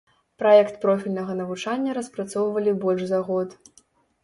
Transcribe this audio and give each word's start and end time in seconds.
Праект 0.43 0.79
профільнага 0.85 1.35
навучання 1.41 1.95
распрацоўвалі 1.99 2.75
больш 2.87 3.07
за 3.13 3.23
год. 3.31 3.49